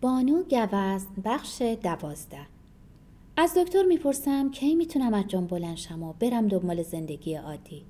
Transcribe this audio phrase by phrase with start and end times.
[0.00, 2.46] بانو گوزن بخش دوازده.
[3.36, 7.82] از دکتر می‌پرسم کی می‌تونم از جام بلند شم و برم دنبال زندگی عادی؟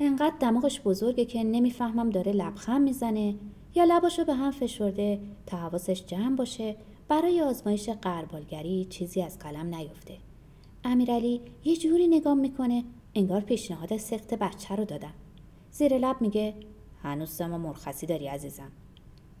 [0.00, 3.34] انقدر دماغش بزرگه که نمی‌فهمم داره لبخند می‌زنه
[3.74, 6.76] یا لباشو به هم فشرده تا حواسش جمع باشه
[7.08, 10.16] برای آزمایش قربالگری چیزی از قلم نیفته.
[10.84, 12.84] امیرعلی یه جوری نگام می‌کنه
[13.14, 15.14] انگار پیشنهاد سخت بچه رو دادم.
[15.70, 16.54] زیر لب میگه
[17.02, 18.72] هنوز ما مرخصی داری عزیزم.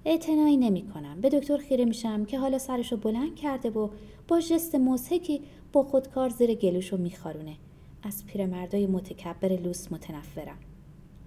[0.04, 1.20] اعتنایی نمی کنم.
[1.20, 3.88] به دکتر خیره میشم که حالا سرشو بلند کرده و
[4.28, 5.40] با جست مزهکی
[5.72, 7.56] با خودکار زیر گلوشو میخارونه.
[8.02, 10.58] از پیرمردای متکبر لوس متنفرم.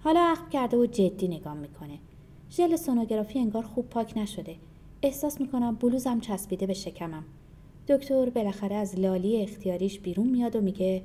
[0.00, 1.98] حالا عقب کرده و جدی نگام می‌کنه.
[2.50, 4.56] ژل سونوگرافی انگار خوب پاک نشده.
[5.02, 7.24] احساس می‌کنم بلوزم چسبیده به شکمم.
[7.88, 11.02] دکتر بالاخره از لالی اختیاریش بیرون میاد و میگه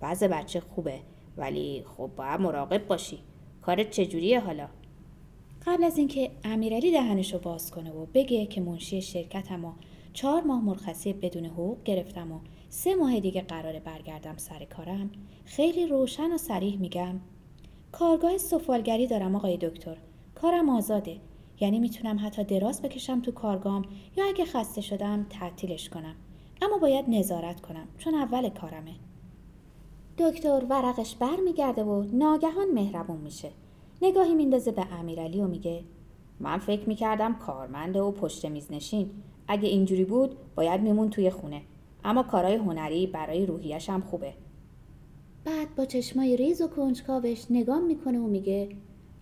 [0.00, 1.00] بعض بچه خوبه
[1.36, 3.18] ولی خب باید مراقب باشی.
[3.62, 4.68] کارت چجوریه حالا؟
[5.66, 9.72] قبل از اینکه امیرعلی دهنش رو باز کنه و بگه که منشی شرکتم و
[10.12, 15.10] چهار ماه مرخصی بدون حقوق گرفتم و سه ماه دیگه قراره برگردم سر کارم
[15.44, 17.20] خیلی روشن و سریح میگم
[17.92, 19.96] کارگاه سفالگری دارم آقای دکتر
[20.34, 21.16] کارم آزاده.
[21.60, 23.84] یعنی می‌تونم حتی دراز بکشم تو کارگام
[24.16, 26.14] یا اگه خسته شدم تعطیلش کنم.
[26.62, 28.94] اما باید نظارت کنم چون اول کارمه.
[30.18, 33.50] دکتر ورقش بر میگرده و ناگهان مهربون میشه.
[34.02, 35.84] نگاهی میندازه به امیرعلی و میگه
[36.40, 39.10] من فکر می‌کردم کارمنده و پشت میز نشین.
[39.48, 41.62] اگه اینجوری بود باید میمون توی خونه.
[42.04, 44.34] اما کارهای هنری برای روحیش هم خوبه.
[45.44, 48.68] بعد با چشمای ریز و کنجکاوش نگاه می‌کنه و میگه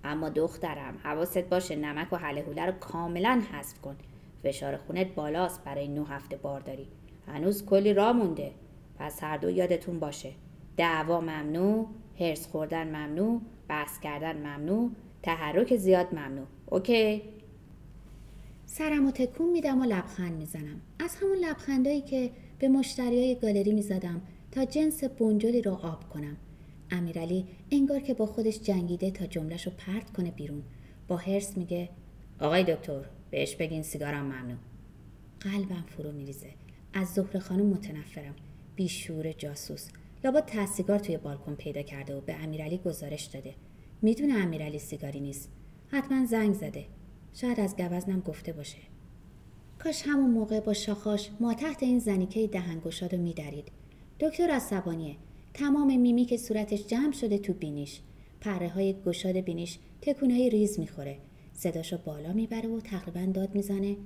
[0.05, 3.97] اما دخترم حواست باشه نمک و حله رو کاملا حذف کن.
[4.42, 6.89] فشار خونت بالاست برای نو هفته بارداری
[7.27, 8.52] هنوز کلی راه مونده.
[8.98, 10.33] پس هر دو یادتون باشه.
[10.77, 11.86] دعوا ممنوع
[12.20, 14.91] هرس خوردن ممنوع بحث کردن ممنوع
[15.23, 16.47] تحرک زیاد ممنوع.
[16.67, 17.23] اوکی؟
[18.67, 20.81] سرم و تکون میدم و لبخند می‌زنم.
[20.98, 26.37] از همون لبخندایی که به مشتریای گالری می‌زدم تا جنس بنجلی رو آب کنم.
[26.91, 30.63] امیرعلی انگار که با خودش جنگیده تا جملهش رو پرت کنه بیرون.
[31.08, 31.89] با هرس میگه
[32.41, 34.58] آقای دکتر بهش بگین سیگارم ممنوع.
[35.41, 36.51] قلبم فرو میریزه.
[36.92, 38.35] از زهر خانم متنفرم.
[38.77, 39.89] بیشور جاسوس.
[40.24, 43.55] لابا سیگار توی بالکن پیدا کرده و به امیرعلی گزارش داده.
[44.02, 45.51] می‌دونه امیرعلی سیگاری نیست.
[45.89, 46.85] حتما زنگ زده.
[47.35, 48.79] شاید از گوزنم گفته باشه.
[49.79, 53.73] کاش همون موقع با شاخاش ما تحت این زنیکه دهنگشاد رو میدرید.
[54.20, 55.17] دکتر عصبانیه.
[55.55, 58.01] تمام میمی که صورتش جمع شده تو بینیش.
[58.40, 61.18] پره های گشاد بینیش تکونهای ریز می‌خوره.
[61.52, 63.96] صداشو بالا می‌بره و تقریبا داد می‌زنه.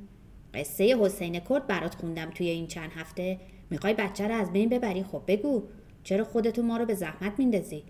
[0.54, 3.38] قصه حسین کرد برات خوندم توی این چند هفته.
[3.70, 5.62] می‌خوای بچه رو از بین ببری؟ خب بگو.
[6.08, 7.82] چرا خودتو ما رو به زحمت میندازی؟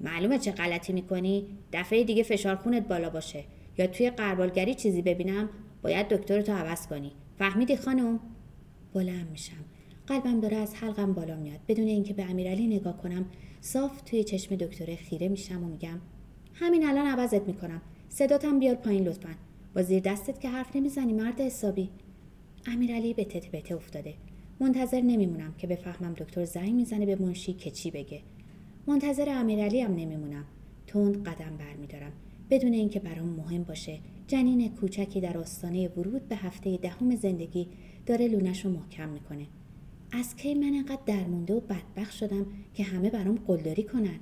[0.00, 3.44] معلومه چه غلطی می‌کنی؟ دفعه دیگه فشار خونت بالا باشه.
[3.78, 5.48] یا توی قربالگری چیزی ببینم؟
[5.82, 7.12] باید دکترتو عوض کنی.
[7.38, 8.20] فهمیدی خانم
[8.94, 9.64] بلند میشم.
[10.06, 11.60] قلبم داره از حلقم بالا میاد.
[11.68, 13.24] بدون اینکه به امیرعلی نگاه کنم
[13.60, 16.00] صاف توی چشم دکتره خیره میشم و میگم
[16.54, 17.82] همین الان عوضت می‌کنم.
[18.08, 19.34] صداتم بیار پایین لطفا.
[19.74, 21.90] با زیر دستت که حرف نمی‌زنی مرد حسابی.
[22.66, 24.14] امیرعلی به تته بته افتاده.
[24.60, 28.20] منتظر نمیمونم که بفهمم دکتر زنگ می‌زنه به منشی که چی بگه.
[28.86, 30.44] منتظر امیرعلی هم نمیمونم.
[30.86, 32.12] تند قدم برمیدارم.
[32.50, 37.68] بدون اینکه برام مهم باشه جنین کوچکی در آستانه ورود به هفته دهم زندگی
[38.06, 39.46] داره لونش رو محکم می‌کنه.
[40.12, 44.18] از کی من انقدر درمونده و بدبخت شدم که همه برام قلدری کنن؟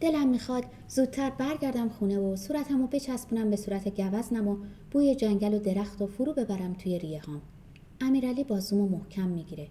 [0.00, 4.56] دلم می‌خواد زودتر برگردم خونه و صورتم رو بچسبونم به صورت گوزنم و
[4.90, 7.42] بوی جنگل و درخت و فرو ببرم توی ریه هام.
[8.04, 9.68] امیرعلی بازومو محکم می‌گیره.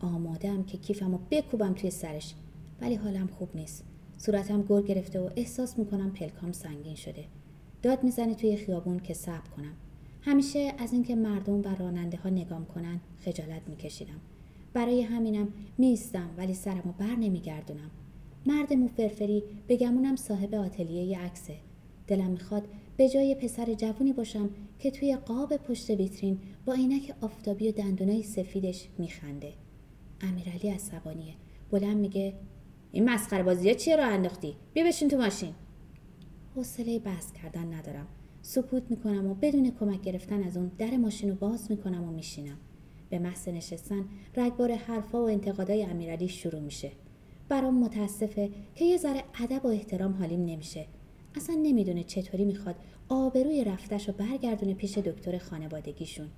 [0.00, 2.34] آمادم که کیفمو بکوبم توی سرش
[2.80, 3.84] ولی حالم خوب نیست.
[4.16, 7.24] صورتم گر گرفته و احساس می‌کنم پلکام سنگین شده.
[7.82, 9.72] داد می‌زنه توی خیابون که صبر کنم.
[10.20, 14.20] همیشه از اینکه مردم و راننده ها نگام کنن خجالت میکشیدم.
[14.72, 17.90] برای همینم میستم ولی سرمو بر نمیگردونم.
[18.46, 21.56] مرد موفرفری بگمونم صاحب آتلیه عکسه.
[22.06, 27.68] دلم می‌خواد به جای پسر جوونی باشم که توی قاب پشت ویترین با عینک آفتابی
[27.68, 29.52] و دندونای سفیدش میخنده.
[30.20, 31.34] امیرعلی عصبانیه.
[31.70, 32.34] بلند میگه
[32.92, 35.54] این مسخره بازی چیه راه انداختی؟ بیا بشین تو ماشین.
[36.56, 38.06] حوصله بحث کردن ندارم.
[38.42, 42.58] سکوت می‌کنم و بدون کمک گرفتن از اون در ماشین رو باز می‌کنم و میشینم.
[43.10, 44.04] به محض نشستن
[44.36, 46.90] رگبار حرفا و انتقادای امیرعلی شروع میشه.
[47.48, 50.86] برام متاسفه که یه ذره ادب و احترام حالیم نمیشه.
[51.34, 52.74] اصلا نمی‌دونه چطوری می‌خواد
[53.08, 56.28] آبروی رفتش رو برگردونه پیش دکتر خانوادگیشون.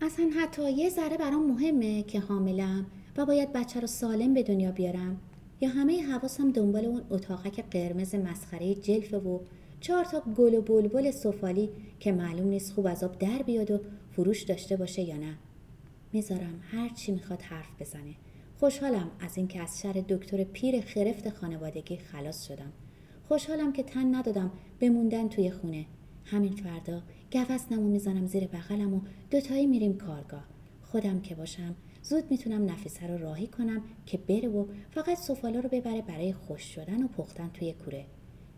[0.00, 2.86] اصلا حتی یه ذره برام مهمه که حاملم
[3.16, 5.20] و باید بچه رو سالم به دنیا بیارم
[5.60, 9.38] یا همه حواسم دنبال اون اتاقک قرمز مسخره جلفه و
[9.80, 11.70] چهار تا گل و بلبل سفالی
[12.00, 13.80] که معلوم نیست خوب از آب در بیاد و
[14.10, 15.34] فروش داشته باشه یا نه.
[16.12, 18.14] می‌ذارم هر چی می‌خواد حرف بزنه.
[18.60, 22.72] خوشحالم از اینکه از شر دکتر پیر خرفت خانوادگی خلاص شدم.
[23.32, 24.50] خوشحالم که تن ندادم
[24.80, 25.86] بموندن توی خونه.
[26.24, 27.02] همین فردا
[27.32, 29.00] گوزنمو می‌زنم زیر بغلم و
[29.30, 30.44] دوتایی میریم کارگاه.
[30.82, 35.68] خودم که باشم زود می‌تونم نفیسه رو راهی کنم که بره و فقط سفالا رو
[35.68, 38.06] ببره برای خوش شدن و پختن توی کوره.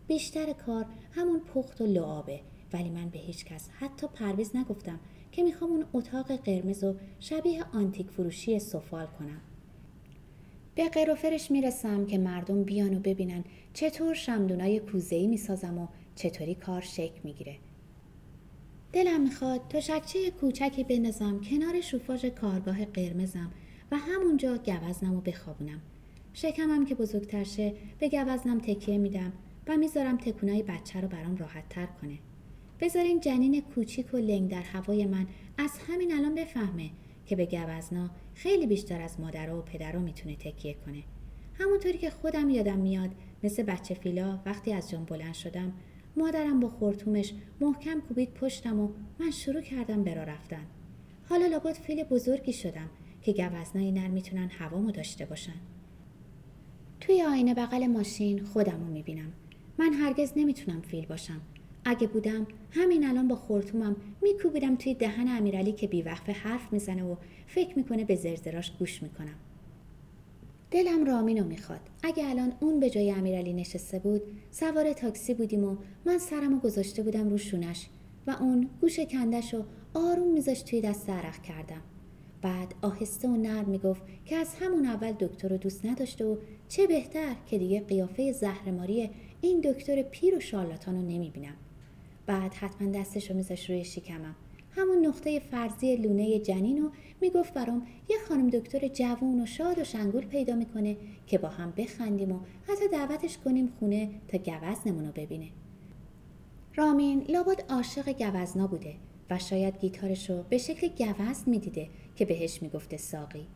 [0.07, 2.39] بیشتر کار همون پخت و لعابه
[2.73, 4.99] ولی من به هیچ کس حتی پرویز نگفتم
[5.31, 9.41] که می‌خوام اون اتاق قرمز و شبیه آنتیک فروشی سفال کنم.
[10.75, 13.43] به قروفرش می‌رسم که مردم بیان و ببینن
[13.73, 17.55] چطور شمدونای کوزهی می‌سازم و چطوری کار شکل می‌گیره.
[18.93, 23.51] دلم می‌خواد تشکچه کوچکی بندازم کنار شوفاژ کارگاه قرمزم
[23.91, 25.81] و همونجا گوزنم و بخوابونم.
[26.33, 29.33] شکمم که بزرگتر شه به گوزنم تکیه میدم
[29.67, 32.17] و می‌ذارم تکونای بچه رو برام راحت تر کنه.
[32.79, 35.27] بذارین جنین کوچیک و لنگ در هوای من
[35.57, 36.89] از همین الان بفهمه
[37.25, 41.03] که به گوزنا خیلی بیشتر از مادرها و پدرها می‌تونه تکیه کنه.
[41.53, 43.09] همونطوری که خودم یادم میاد
[43.43, 45.73] مثل بچه فیلا وقتی از جان بلند شدم
[46.17, 48.89] مادرم با خورتومش محکم کوبید پشتم و
[49.19, 50.65] من شروع کردم برا رفتن.
[51.29, 52.89] حالا لابد فیل بزرگی شدم
[53.21, 55.59] که گوزنای نر می‌تونن هوامو داشته باشن.
[57.01, 59.33] توی آینه بغل ماشین خودم رو می‌بینم.
[59.77, 61.41] من هرگز نمی‌تونم فیل باشم.
[61.85, 67.15] اگه بودم همین الان با خورتومم میکوبیدم توی دهن امیرعلی که بیوقفه حرف می‌زنه و
[67.47, 69.35] فکر می‌کنه به زرزراش گوش می‌کنم.
[70.71, 71.79] دلم رامینو می‌خواد.
[72.03, 74.21] اگه الان اون به جای امیرعلی نشسته بود
[74.51, 77.87] سوار تاکسی بودیم و من سرمو گذاشته بودم رو شونش
[78.27, 81.81] و اون گوش کندش و آروم میذاش توی دست عرق کردم.
[82.41, 86.37] بعد آهسته و نرم می‌گفت که از همون اول دکتر رو دوست نداشته و
[86.67, 89.09] چه بهتر که دیگه قیافه زهرماری
[89.41, 91.55] این دکتر پیر و شارلاتان رو نمی‌بینم.
[92.25, 94.35] بعد حتما دستش رو میذاش روی شکمم.
[94.71, 96.91] همون نقطه فرضی لونه جنین رو
[97.21, 101.73] می‌گفت برام یه خانم دکتر جوون و شاد و شنگول پیدا می‌کنه که با هم
[101.77, 105.47] بخندیم و حتی دعوتش کنیم خونه تا گوزنمون رو ببینه.
[106.75, 108.95] رامین لابد عاشق گوزنا بوده
[109.29, 113.47] و شاید گیتارش رو به شکل گوزن می‌دیده که بهش می‌گفته ساقی.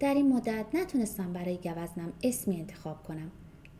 [0.00, 3.30] در این مدت نتونستم برای گوزنم اسمی انتخاب کنم.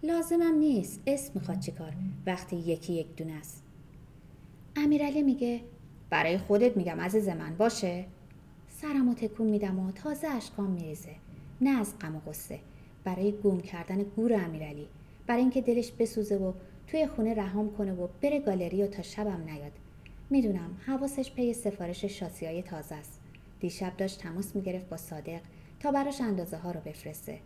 [0.03, 1.93] لازمم نیست اسم می‌خواد چیکار.
[2.27, 3.66] وقتی یکی یک دونه است.
[4.77, 5.61] امیرعلی میگه
[6.11, 8.05] برای خودت میگم عزیز من باشه؟
[8.69, 11.15] سرمو تکون میدم و تازه اشکام میریزه
[11.61, 12.59] نه از غم و غصه.
[13.05, 14.89] برای گم کردن گور امیرعلی
[15.27, 16.53] برای اینکه دلش بسوزه و
[16.87, 19.73] توی خونه رهام کنه و بره گالری و تا شبم نیاد.
[20.31, 23.21] می‌دونم حواسش پی سفارش شاسی های تازه است.
[23.61, 25.41] دیشب داشت تماس می‌گرفت با صادق
[25.81, 27.39] تا براش اندازه ها رو بفرسته.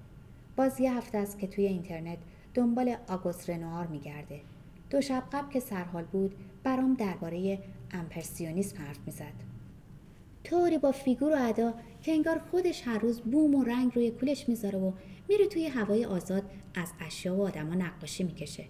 [0.56, 2.18] باز یه هفته است که توی اینترنت
[2.54, 4.40] دنبال آگوست رنوار میگرده.
[4.90, 7.58] دو شب قبل که سرحال بود برام درباره
[7.92, 9.50] امپرسیونیسم حرف می‌زد.
[10.44, 14.48] طوری با فیگور و ادا که انگار خودش هر روز بوم و رنگ روی کولش
[14.48, 14.92] می‌ذاره و
[15.28, 16.42] میره توی هوای آزاد
[16.75, 18.64] از اشیا و آدما نقاشی می‌کشه.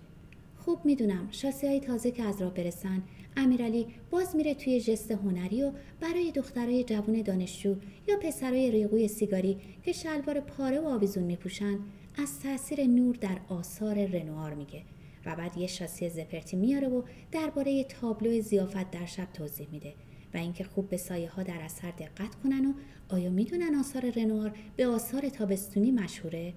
[0.58, 3.02] خوب می‌دونم شاسی های تازه که از راه برسن
[3.36, 7.76] امیرعلی باز میره توی جست هنری و برای دخترای جوون دانشجو
[8.08, 11.78] یا پسرای ریقوی سیگاری که شلوار پاره و آویزون میپوشن
[12.18, 14.82] از تاثیر نور در آثار رنوار میگه.
[15.26, 17.02] و بعد یه شاسی زپرتی میاره و
[17.32, 19.94] درباره تابلو ضیافت در شب توضیح میده
[20.34, 22.72] و اینکه خوب به سایه ها در اثر دقت کنن و
[23.08, 26.52] آیا می‌دونن آثار رنوار به آثار تابستونی مشهوره؟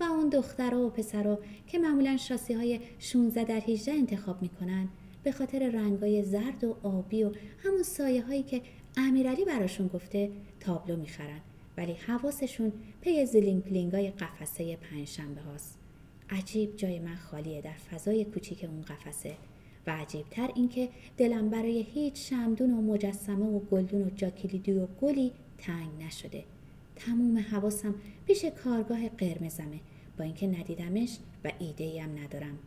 [0.00, 4.88] و اون دخترها و پسرها که معمولا شاسی های 16 در 18 انتخاب می‌کنن
[5.22, 7.32] به خاطر رنگای زرد و آبی و
[7.64, 8.62] همون سایه هایی که
[8.96, 11.40] امیرعلی براشون گفته تابلو می‌خرن
[11.76, 15.81] ولی حواسشون پی زلینگ پلینگای قفسه پنجشنبه هاست.
[16.32, 19.34] عجیب جای من خالیه در فضای کوچیک اون قفسه
[19.86, 25.32] و عجیبتر اینکه دلم برای هیچ شمدون و مجسمه و گلدون و جاکلیدی و گلی
[25.58, 26.44] تنگ نشده.
[26.96, 27.94] تموم حواسم
[28.26, 29.80] پیش کارگاه قرمزمه.
[30.18, 32.58] با اینکه ندیدمش و ایده هم ندارم.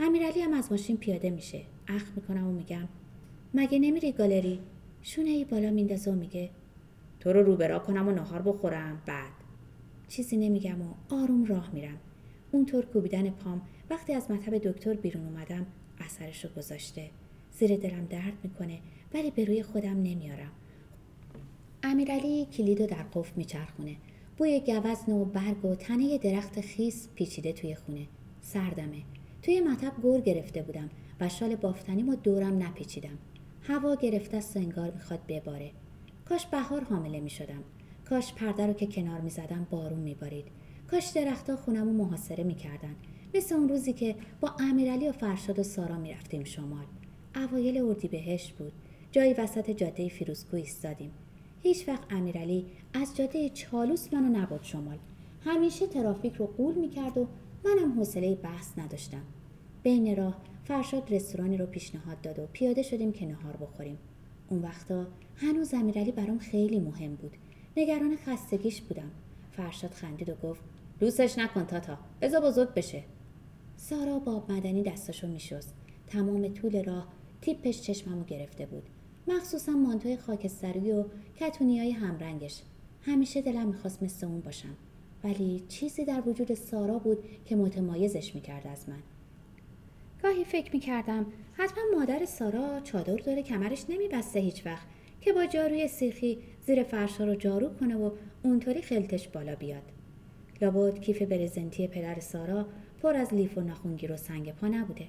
[0.00, 1.62] امیرعلی هم از ماشین پیاده میشه.
[1.88, 2.88] اخ می‌کنم و میگم
[3.54, 4.60] مگه نمیری گالری؟
[5.02, 6.50] شونه ای بالا میندازه و میگه
[7.20, 9.32] تو رو روبرا کنم و نهار بخورم بعد.
[10.08, 11.98] چیزی نمیگم و آروم راه میرم.
[12.52, 13.62] اونطور کوبیدن پام.
[13.90, 15.66] وقتی از مطب دکتر بیرون اومدم
[15.98, 17.10] اثرش رو گذاشته.
[17.52, 18.78] زیر دلم درد می‌کنه
[19.14, 20.52] ولی به روی خودم نمیارم.
[21.82, 23.96] امیرعلی کلید در قفل میچرخونه.
[24.36, 28.06] بوی گوزن و برگ و تنه درخت خیس پیچیده توی خونه.
[28.40, 29.02] سردمه.
[29.42, 30.90] توی مطب گور گرفته بودم
[31.20, 33.18] و شال بافتنیم و دورم نپیچیدم.
[33.62, 35.70] هوا گرفته است و انگار می‌خواد بباره.
[36.24, 37.62] کاش بهار حامله می‌شدم.
[38.04, 40.44] کاش پرده رو که کنار می‌زدم بارون میبارید.
[40.90, 42.94] کاش درختها خونم رو محاصره می‌کردن.
[43.34, 46.84] مثل اون روزی که با امیرعلی و فرشاد و سارا می‌رفتیم شمال.
[47.36, 48.72] اوایل اردیبهشت بود.
[49.12, 51.10] جایی وسط جاده فیروزکو ایستادیم.
[51.62, 54.98] هیچ وقت امیرعلی از جاده چالوس منو نبود شمال.
[55.44, 57.26] همیشه ترافیک رو قول می‌کرد و
[57.64, 59.22] منم حوصله بحث نداشتم.
[59.82, 63.98] بین راه فرشاد رستورانی رو پیشنهاد داد و پیاده شدیم که نهار بخوریم.
[64.48, 67.32] اون وقتا هنوز امیرعلی برام خیلی مهم بود.
[67.76, 69.10] نگران خستگیش بودم.
[69.52, 70.60] فرشاد خندید و گفت
[71.00, 71.98] لوسش نکن تاتا.
[72.22, 73.02] بزا بزرگ بشه.
[73.76, 75.74] سارا باب مدنی دستاشو میشست.
[76.06, 77.08] تمام طول راه
[77.40, 78.82] تیپش چشممو گرفته بود.
[79.28, 81.04] مخصوصا مانتوی خاکستری و
[81.40, 82.62] کتونی های همرنگش.
[83.02, 84.76] همیشه دلم می‌خواست مثل اون باشم.
[85.24, 89.02] ولی چیزی در وجود سارا بود که متمایزش می‌کرد از من.
[90.22, 94.86] گاهی فکر می‌کردم حتما مادر سارا چادر داره کمرش نمیبسته هیچ وقت
[95.20, 98.10] که با جاروی سیخی زیر فرشا رو جارو کنه و
[98.42, 99.82] اونطوری خلتش بالا بیاد.
[100.60, 102.66] لابد کیف برزنتی پدر سارا
[103.02, 105.06] پر از لیف و ناخونگیر و سنگ پا نبوده.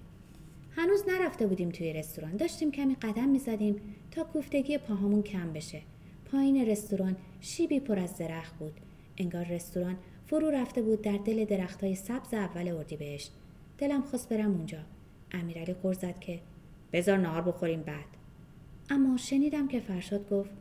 [0.71, 2.35] هنوز نرفته بودیم توی رستوران.
[2.37, 3.75] داشتیم کمی قدم می‌زدیم
[4.11, 5.81] تا کوفتگی پاهامون کم بشه.
[6.31, 8.73] پایین رستوران شیبی پر از درخت بود.
[9.17, 13.31] انگار رستوران فرو رفته بود در دل درختای سبز اول اردیبهشت.
[13.77, 14.79] دلم خواست برم اونجا.
[15.31, 16.39] امیرعلی قر زد که
[16.93, 18.05] بذار نهار بخوریم بعد.
[18.89, 20.51] اما شنیدم که فرشاد گفت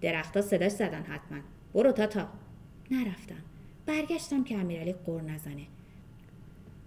[0.00, 1.38] درختها صداش زدن حتما.
[1.74, 2.28] برو تا تا.
[2.90, 3.49] نرفتم.
[3.86, 5.66] برگشتم که امیرعلی قر نزنه.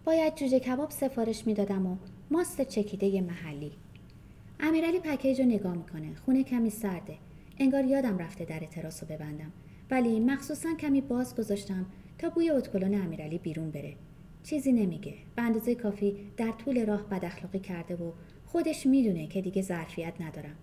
[0.05, 1.97] باید جوجه کباب سفارش می‌دادم و
[2.31, 3.71] ماست چکیده محلی.
[4.59, 6.15] امیرعلی پکیج رو نگاه می‌کنه.
[6.25, 7.17] خونه کمی سرده.
[7.59, 9.51] انگار یادم رفته در تراس رو ببندم.
[9.91, 11.85] ولی مخصوصا کمی باز گذاشتم
[12.17, 13.95] تا بوی اتکلون امیرعلی بیرون بره.
[14.43, 15.13] چیزی نمیگه.
[15.35, 18.12] به اندازه کافی در طول راه بد اخلاقی کرده و
[18.45, 20.55] خودش می‌دونه که دیگه ظرفیت ندارم.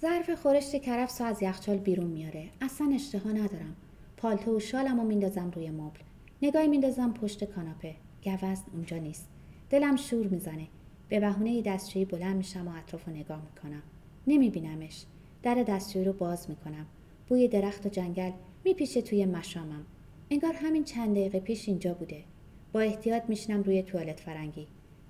[0.00, 3.76] ظرف خورشت کرفس از یخچال بیرون میاره اصلا اشتها ندارم.
[4.16, 6.00] پالتو و شالم رو میندازم روی مبل.
[6.42, 7.94] نگاهی میندازم پشت کاناپه.
[8.24, 9.28] گوزن اونجا نیست.
[9.70, 10.66] دلم شور می‌زنه.
[11.08, 13.82] به بهونه دستشویی بلند میشم و اطراف رو نگاه می‌کنم.
[14.26, 15.04] نمیبینمش.
[15.42, 16.86] در دستشویی رو باز می‌کنم.
[17.28, 18.30] بوی درخت و جنگل
[18.64, 19.84] میپیشه توی مشامم.
[20.30, 22.24] انگار همین چند دقیقه پیش اینجا بوده.
[22.72, 24.66] با احتیاط میشنم روی توالت فرنگی.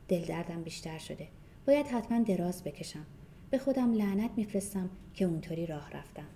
[0.09, 1.29] دل دردم بیشتر شده.
[1.67, 3.07] باید حتما دراز بکشم.
[3.51, 6.27] به خودم لعنت میفرستم که اونطوری راه رفتم.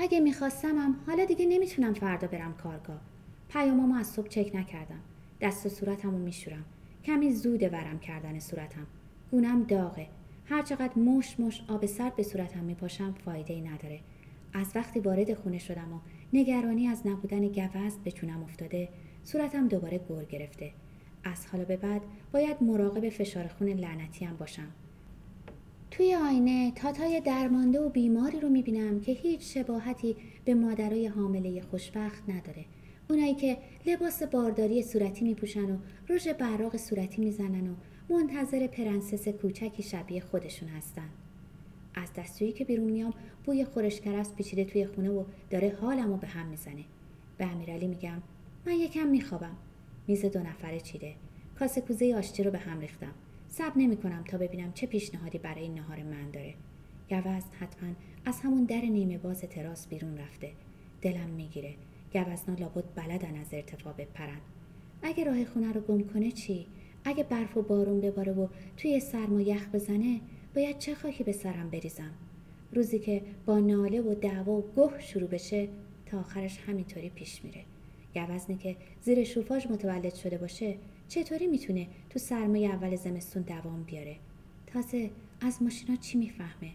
[0.00, 3.00] اگه میخواستمم حالا دیگه نمی‌تونم فردا برم کارگاه.
[3.48, 5.00] پیامامو از صبح چک نکردم.
[5.40, 6.64] دست و صورتمو میشورم.
[7.04, 8.86] کمی زود ورم کردن صورتم.
[9.30, 10.06] گونم داغه.
[10.44, 14.00] هرچقدر مش مش آب سرد به صورتم میپاشم فایده ای نداره.
[14.52, 15.98] از وقتی وارد خونه شدم و
[16.32, 18.88] نگرانی از نبودن گوزن به چونم افتاده
[19.24, 20.72] صورتم دوباره گور گرفته.
[21.24, 22.02] از حالا به بعد
[22.32, 24.68] باید مراقب فشار خون لعنتیم باشم.
[25.98, 32.22] توی آینه تاتای درمانده و بیماری رو می‌بینم که هیچ شباهتی به مادرای حامله خوشبخت
[32.28, 32.64] نداره.
[33.10, 35.78] اونایی که لباس بارداری صورتی میپوشن و
[36.08, 37.74] رژ براق صورتی می‌زنن و
[38.10, 41.08] منتظر پرنسس کوچکی شبیه خودشون هستن.
[41.94, 43.14] از دستشویی که بیرون میام
[43.44, 46.84] بوی خورش کرفس پیچیده توی خونه و داره حالمو به هم می‌زنه.
[47.38, 48.22] به امیرعلی میگم
[48.66, 49.56] من یکم میخوابم.
[50.06, 51.14] میز دو نفره چیده
[51.58, 53.14] کاسه کوزه آشتی رو به هم ریختم.
[53.48, 56.54] صبر نمی‌کنم تا ببینم چه پیشنهادی برای نهار من داره.
[57.10, 57.88] گوزن حتما
[58.24, 60.50] از همون در نیمه باز تراس بیرون رفته.
[61.02, 61.74] دلم می‌گیره.
[62.12, 64.40] گوزنا لابد بلدن از ارتفاع بپرن.
[65.02, 66.66] اگه راه خونه رو گم کنه چی؟
[67.04, 70.20] اگه برف و بارون بباره و توی سرما یخ بزنه
[70.54, 72.10] باید چه خاکی به سرم بریزم؟
[72.72, 75.68] روزی که با ناله و دعوا و گه شروع بشه
[76.06, 77.64] تا آخرش همینطوری پیش میره.
[78.14, 80.76] گوزنی که زیر شوفاژ متولد شده باشه
[81.08, 84.16] چطوری می‌تونه تو سرمای اول زمستون دوام بیاره؟
[84.66, 85.10] تازه
[85.40, 86.70] از ماشینا چی می‌فهمه؟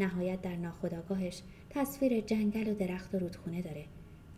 [0.00, 3.84] نهایت در ناخداگاهش تصویر جنگل و درخت و رودخونه داره.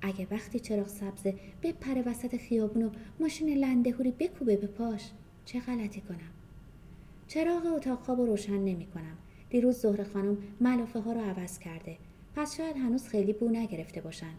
[0.03, 1.27] اگه وقتی چراغ سبز
[1.63, 2.91] بپره وسط خیابون و
[3.21, 5.11] ماشین لندهوری بکوبه به پاش
[5.45, 6.31] چه غلطی کنم؟
[7.29, 9.19] چراغ اتاق خواب رو روشن نمی کنم.
[9.51, 11.97] دیروز زهر خانم ملافه ها رو عوض کرده.
[12.37, 14.35] پس شاید هنوز خیلی بو نگرفته باشن.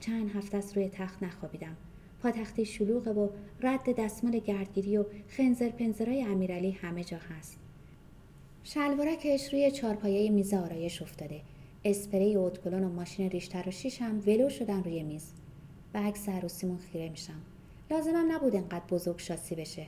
[0.00, 1.76] چند هفته از روی تخت نخوابیدم.
[2.22, 3.28] پاتختی شلوغه و
[3.60, 7.58] رد دستمال گردگیری و خنزر پنزرای امیرعلی همه جا هست.
[8.64, 11.40] شلوارکش روی چارپایه میز آرایش افتاده.
[11.84, 12.50] اسپری و
[12.88, 15.32] ماشین ریشتر و شیش هم ولو شدن روی میز.
[15.92, 17.40] به عکس عروسیمون خیره میشم.
[17.90, 19.86] لازمم نبود انقدر بزرگ شاسی بشه.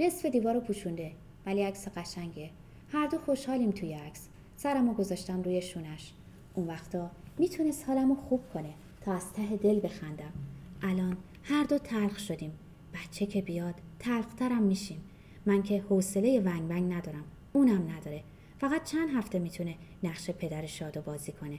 [0.00, 1.12] نصف دیوار رو پوشونده
[1.46, 2.50] ولی عکس قشنگه.
[2.92, 4.28] هر دو خوشحالیم توی عکس.
[4.56, 6.12] سرمو گذاشتم روی شونش.
[6.54, 8.70] اون وقتا می‌تونست حالمو خوب کنه.
[9.04, 10.32] تا از ته دل بخندم.
[10.82, 12.52] الان هر دو تلخ شدیم.
[12.94, 15.00] بچه که بیاد تلخترم میشیم.
[15.46, 17.24] من که حوصله ونگ ونگ ندارم.
[17.52, 18.22] اونم نداره.
[18.58, 21.58] فقط چند هفته می‌تونه نقش پدر شادو بازی کنه.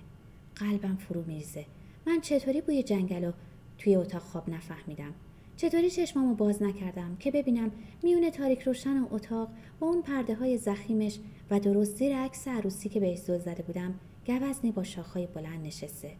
[0.55, 1.65] قلبم فرو میریزه.
[2.07, 3.33] من چطوری بوی جنگل رو
[3.77, 5.13] توی اتاق خواب نفهمیدم؟
[5.57, 7.71] چطوری چشمامو باز نکردم که ببینم
[8.03, 9.49] میون تاریک روشن اتاق
[9.79, 11.19] با اون پرده های زخیمش
[11.51, 16.11] و درست زیر عکس عروسی که بهش زل زده بودم گوزنی با شاخهای بلند نشسته.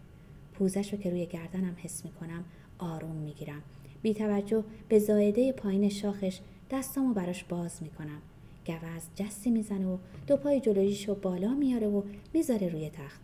[0.54, 2.46] پوزش رو که روی گردنم حس می‌کنم
[2.80, 3.62] آروم می‌گیرم.
[4.02, 6.40] بی توجه به زایده پایین شاخش
[6.72, 8.22] دستامو براش باز می‌کنم.
[8.66, 12.02] گوز جستی می‌زنه و دو پای جلویشو بالا میاره و
[12.34, 13.22] می‌ذاره روی تخت.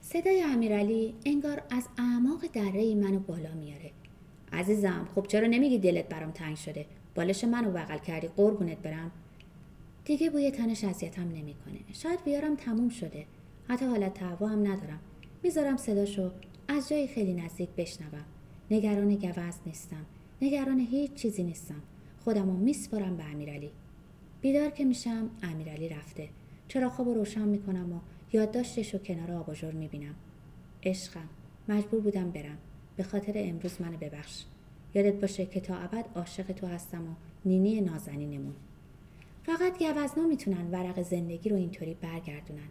[0.00, 3.90] صدای امیرعلی انگار از اعماق دره منو بالا میاره.
[4.52, 9.10] عزیزم خب چرا نمیگی دلت برام تنگ شده؟ بالش منو بغل کردی قربونت برم.
[10.04, 11.78] دیگه بوی تنش اذیتم نمی‌کنه.
[11.92, 13.24] شاید بیارم تموم شده.
[13.68, 15.00] حتی حالت تعوا هم ندارم.
[15.42, 16.30] می‌ذارم صداشو
[16.68, 18.24] از جای خیلی نزدیک بشنوم.
[18.70, 20.06] نگران گوز نیستم.
[20.42, 21.82] نگران هیچ چیزی نیستم.
[22.24, 23.70] خودمو میسپارم به امیرعلی.
[24.40, 26.28] بیدار که میشم امیرعلی رفته.
[26.68, 27.98] چرا خواب روشن می‌کنم و
[28.32, 30.14] یادداشتش رو کنار آباژور می‌بینم؟
[30.82, 31.28] عشقم.
[31.68, 32.58] مجبور بودم برم.
[32.96, 34.44] به خاطر امروز منو ببخش.
[34.94, 38.54] یادت باشه که تا ابد عاشق تو هستم و نینی نازنینمون
[39.42, 42.68] فقط گوزنا می‌تونن ورق زندگی رو اینطوری برگردونن.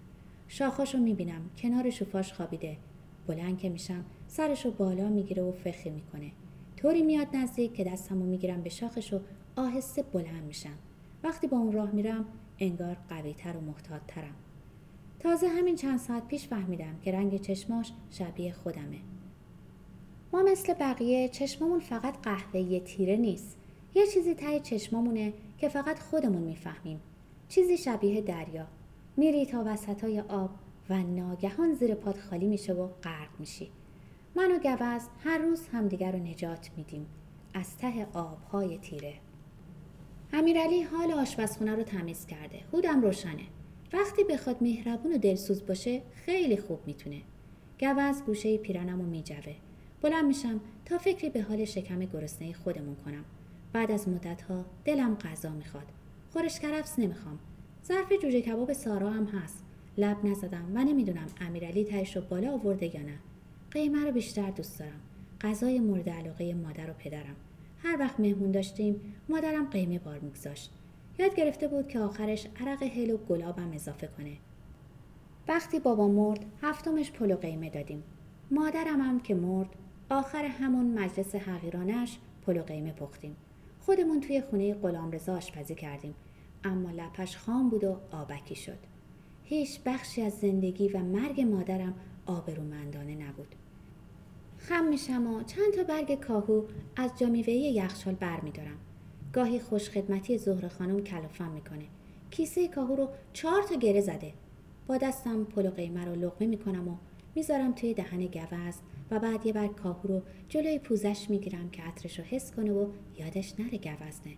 [0.48, 1.50] شاخاشو می‌بینم.
[1.58, 2.78] کنار شوفاش خوابیده.
[3.28, 6.32] بلند که میشم سرشو بالا می‌گیره و فخی می‌کنه.
[6.78, 9.20] طوری میاد نزدیک که دستمو می‌گیرم به شاخش و
[9.56, 10.78] آهسته بلند میشم.
[11.24, 12.26] وقتی با اون راه میرم
[12.60, 14.36] انگار قویتر و محتاطترم.
[15.20, 19.00] تازه همین چند ساعت پیش فهمیدم که رنگ چشماش شبیه خودمه.
[20.34, 23.58] ما مثل بقیه چشمامون فقط قهوه‌ای تیره نیست.
[23.96, 27.00] یه چیزی ته چشمامونه که فقط خودمون می‌فهمیم.
[27.50, 28.68] چیزی شبیه دریا.
[29.18, 30.50] میری تا وسطای آب
[30.90, 33.72] و ناگهان زیر پاد خالی میشه و غرق میشی.
[34.38, 37.06] من و گوز هر روز همدیگر رو نجات میدیم.
[37.54, 39.14] از ته آبهای تیره.
[40.34, 42.60] امیرعلی حال آشپزخونه رو تمیز کرده.
[42.74, 43.44] هودم روشنه.
[43.94, 47.22] وقتی بخواد مهربون و دلسوز باشه خیلی خوب می‌تونه.
[47.80, 49.56] گوز گوشه پیرنم و میجوه.
[50.02, 53.26] بلند میشم تا فکری به حال شکم گرسنه خودمون کنم.
[53.74, 55.88] بعد از مدتها دلم غذا می‌خواد.
[56.34, 57.40] خورش کرفس نمی‌خوام.
[57.86, 59.64] ظرف جوجه کباب سارا هم هست.
[59.98, 63.20] لب نزدم و نمی‌دونم امیرعلی تایش رو بالا آورده یا نه.
[63.76, 65.00] قیمه رو بیشتر دوست دارم.
[65.42, 67.36] غذای مورد علاقه مادر و پدرم.
[67.84, 70.72] هر وقت مهمون داشتیم مادرم قیمه بار میگذاشت.
[71.20, 74.38] یاد گرفته بود که آخرش عرق هل و گلابم اضافه کنه.
[75.48, 78.04] وقتی بابا مرد هفتمش پلو قیمه دادیم.
[78.52, 79.70] مادرم هم که مرد
[80.10, 83.36] آخر همون مجلس حقیرانش پلو قیمه پختیم.
[83.80, 86.16] خودمون توی خونه غلام رضا آشپزی کردیم.
[86.64, 88.80] اما لپش خام بود و آبکی شد.
[89.44, 91.94] هیچ بخشی از زندگی و مرگ مادرم
[92.26, 93.56] آبرومندانه نبود.
[94.68, 96.64] خم میشم و چند تا برگ کاهو
[96.96, 98.78] از جامیوهی یخچال بر میدارم
[99.34, 101.86] گاهی خوشخدمتی زهر خانم کلافم می‌کنه.
[102.32, 104.34] کیسه کاهو رو چهار تا گره زده.
[104.88, 106.96] با دستم پلو قیمه رو لقمه می‌کنم و
[107.36, 108.76] می‌ذارم توی دهن گوز
[109.12, 112.92] و بعد یه برگ کاهو رو جلوی پوزش می‌گیرم که عطرش رو حس کنه و
[113.18, 114.38] یادش نره گوزنه.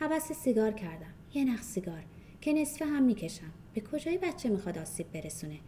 [0.00, 1.14] حوس سیگار کردم.
[1.34, 2.02] یه نخ سیگار
[2.40, 3.52] که نصفه هم می‌کشم.
[3.74, 5.58] به کجای بچه می‌خواد آسیب برسونه؟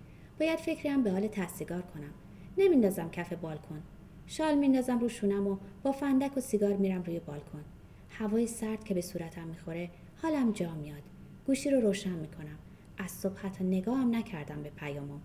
[0.40, 2.14] باید فکریم به حال سیگار کنم.
[2.58, 3.82] نمیندازم کف بالکن.
[4.26, 7.64] شال میندازم رو شونم و با فندک و سیگار میرم روی بالکن.
[8.10, 9.90] هوای سرد که به صورتم می‌خوره
[10.22, 11.02] حالم جا میاد.
[11.46, 12.58] گوشی رو روشن می‌کنم.
[12.98, 15.20] از صبح حتی نگاهم نکردم به پیامم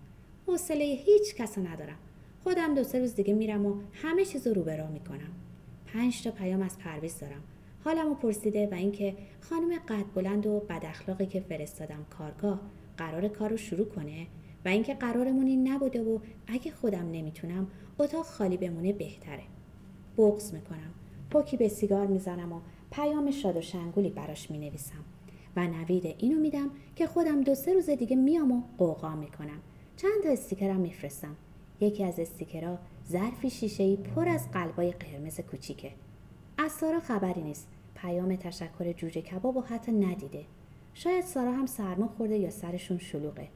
[0.46, 1.98] حوصله هیچ کس ندارم.
[2.44, 5.32] خودم دو سه روز دیگه میرم و همه چیز رو روبرا می‌کنم.
[5.86, 7.42] پنج تا پیام از پرویز دارم.
[7.84, 12.60] حالمو پرسیده و اینکه خانم قد بلند و بد اخلاقی که فرستادم کارگاه
[12.96, 14.26] قرار کار رو شروع کنه
[14.66, 17.66] و اینکه قرارمون این نبوده و اگه خودم نمی‌تونم
[17.98, 19.42] اتاق خالی بمونه بهتره.
[20.18, 20.94] بغض می‌کنم.
[21.30, 25.04] پوکی به سیگار می‌زنم و پیام شاد و شنگولی براش می‌نویسم.
[25.56, 29.60] و نوید اینو میدم که خودم دو سه روز دیگه میام و قوقا می‌کنم.
[29.96, 31.36] چند تا استیکرم میفرستم.
[31.80, 35.90] یکی از استیکرها ظرفی شیشهای پر از قلبای قرمز کوچیکه.
[36.58, 37.68] از سارا خبری نیست.
[37.94, 40.44] پیام تشکر جوجه کباب و حتی ندیده.
[40.94, 43.48] شاید سارا هم سرما خورده یا سرشون شلوغه.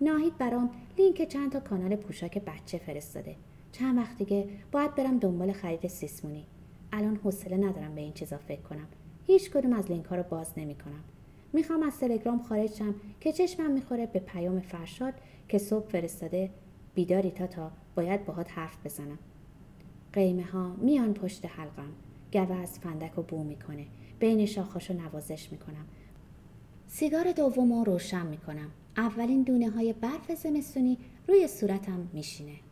[0.00, 3.36] ناهید برام لینک چند تا کانال پوشاک بچه فرستاده.
[3.72, 6.46] چند وقت دیگه باید برم دنبال خرید سیسمونی.
[6.92, 8.86] الان حوصله ندارم به این چیزا فکر کنم.
[9.26, 11.04] هیچ کدوم از لینک ها رو باز نمی کنم
[11.52, 15.14] می‌خوام از تلگرام خارج شم که چشمم می‌خوره به پیام فرشاد
[15.48, 16.50] که صبح فرستاده
[16.94, 19.18] بیداری تا تا باید باهات حرف بزنم.
[20.12, 21.92] قیمه ها میان پشت حلقم.
[22.32, 23.86] گوز فندک و بو می‌کنه.
[24.18, 25.86] بین شاخاشو نوازش می‌کنم.
[26.86, 28.70] سیگار دوم رو روشن می‌کنم.
[28.98, 32.67] اولین دونه های برف زمستونی روی صورتم میشینه.